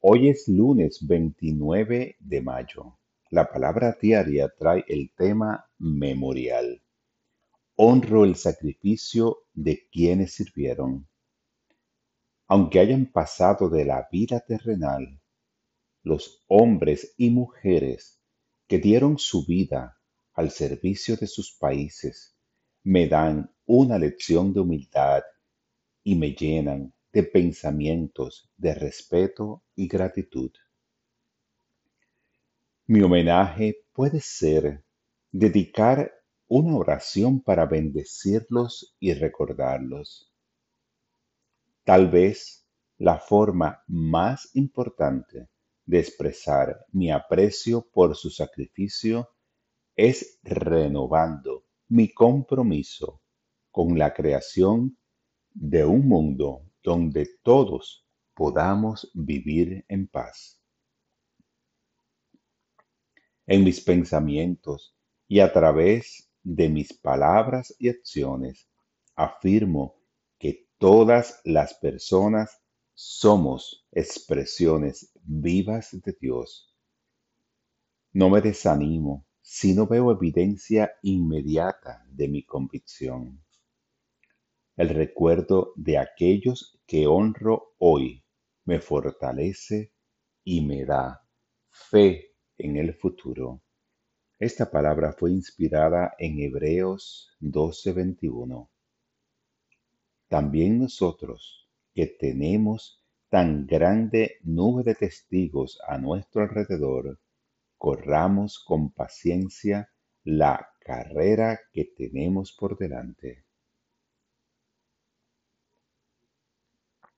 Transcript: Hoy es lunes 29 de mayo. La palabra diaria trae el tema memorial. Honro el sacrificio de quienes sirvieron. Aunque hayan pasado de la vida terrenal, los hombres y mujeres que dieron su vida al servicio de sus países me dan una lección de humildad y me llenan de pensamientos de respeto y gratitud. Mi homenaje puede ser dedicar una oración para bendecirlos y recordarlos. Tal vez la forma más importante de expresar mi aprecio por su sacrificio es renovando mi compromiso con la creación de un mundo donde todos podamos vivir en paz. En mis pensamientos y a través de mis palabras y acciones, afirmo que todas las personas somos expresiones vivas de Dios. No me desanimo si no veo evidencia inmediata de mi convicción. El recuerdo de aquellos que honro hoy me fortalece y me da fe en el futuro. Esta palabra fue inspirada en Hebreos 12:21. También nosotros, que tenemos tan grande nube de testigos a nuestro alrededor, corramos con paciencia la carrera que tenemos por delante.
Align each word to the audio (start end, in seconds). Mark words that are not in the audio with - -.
Hoy 0.00 0.28
es 0.28 0.46
lunes 0.46 1.04
29 1.04 2.18
de 2.20 2.40
mayo. 2.40 3.00
La 3.30 3.50
palabra 3.50 3.98
diaria 4.00 4.48
trae 4.56 4.84
el 4.86 5.10
tema 5.12 5.68
memorial. 5.76 6.80
Honro 7.74 8.24
el 8.24 8.36
sacrificio 8.36 9.38
de 9.54 9.88
quienes 9.90 10.34
sirvieron. 10.34 11.08
Aunque 12.46 12.78
hayan 12.78 13.06
pasado 13.06 13.68
de 13.68 13.84
la 13.84 14.06
vida 14.12 14.38
terrenal, 14.38 15.20
los 16.04 16.44
hombres 16.46 17.14
y 17.16 17.30
mujeres 17.30 18.20
que 18.68 18.78
dieron 18.78 19.18
su 19.18 19.44
vida 19.46 19.98
al 20.32 20.52
servicio 20.52 21.16
de 21.16 21.26
sus 21.26 21.56
países 21.58 22.36
me 22.84 23.08
dan 23.08 23.52
una 23.66 23.98
lección 23.98 24.52
de 24.52 24.60
humildad 24.60 25.24
y 26.04 26.14
me 26.14 26.34
llenan 26.34 26.94
de 27.12 27.22
pensamientos 27.22 28.50
de 28.56 28.74
respeto 28.74 29.64
y 29.74 29.88
gratitud. 29.88 30.50
Mi 32.86 33.02
homenaje 33.02 33.84
puede 33.92 34.20
ser 34.20 34.84
dedicar 35.30 36.12
una 36.46 36.76
oración 36.76 37.42
para 37.42 37.66
bendecirlos 37.66 38.96
y 38.98 39.12
recordarlos. 39.12 40.32
Tal 41.84 42.10
vez 42.10 42.66
la 42.96 43.18
forma 43.18 43.82
más 43.86 44.50
importante 44.54 45.48
de 45.84 45.98
expresar 46.00 46.84
mi 46.92 47.10
aprecio 47.10 47.88
por 47.92 48.16
su 48.16 48.30
sacrificio 48.30 49.30
es 49.96 50.38
renovando 50.42 51.66
mi 51.88 52.12
compromiso 52.12 53.22
con 53.70 53.98
la 53.98 54.12
creación 54.12 54.98
de 55.52 55.84
un 55.84 56.06
mundo 56.06 56.67
donde 56.82 57.28
todos 57.42 58.06
podamos 58.34 59.10
vivir 59.14 59.84
en 59.88 60.06
paz. 60.06 60.60
En 63.46 63.64
mis 63.64 63.80
pensamientos 63.80 64.94
y 65.26 65.40
a 65.40 65.52
través 65.52 66.30
de 66.42 66.68
mis 66.68 66.92
palabras 66.92 67.74
y 67.78 67.88
acciones, 67.88 68.68
afirmo 69.16 69.96
que 70.38 70.68
todas 70.78 71.40
las 71.44 71.74
personas 71.74 72.62
somos 72.94 73.86
expresiones 73.92 75.12
vivas 75.22 75.90
de 75.92 76.16
Dios. 76.20 76.74
No 78.12 78.30
me 78.30 78.40
desanimo 78.40 79.26
si 79.40 79.74
no 79.74 79.86
veo 79.86 80.10
evidencia 80.12 80.92
inmediata 81.02 82.04
de 82.08 82.28
mi 82.28 82.44
convicción. 82.44 83.42
El 84.78 84.90
recuerdo 84.90 85.72
de 85.74 85.98
aquellos 85.98 86.78
que 86.86 87.08
honro 87.08 87.74
hoy 87.78 88.22
me 88.64 88.78
fortalece 88.78 89.92
y 90.44 90.64
me 90.64 90.84
da 90.84 91.20
fe 91.68 92.36
en 92.56 92.76
el 92.76 92.94
futuro. 92.94 93.60
Esta 94.38 94.70
palabra 94.70 95.12
fue 95.12 95.32
inspirada 95.32 96.14
en 96.16 96.38
Hebreos 96.38 97.28
12:21. 97.40 98.70
También 100.28 100.78
nosotros, 100.78 101.68
que 101.92 102.06
tenemos 102.06 103.04
tan 103.30 103.66
grande 103.66 104.36
nube 104.44 104.84
de 104.84 104.94
testigos 104.94 105.80
a 105.88 105.98
nuestro 105.98 106.42
alrededor, 106.42 107.18
corramos 107.76 108.62
con 108.64 108.92
paciencia 108.92 109.90
la 110.22 110.68
carrera 110.78 111.58
que 111.72 111.84
tenemos 111.84 112.52
por 112.56 112.78
delante. 112.78 113.47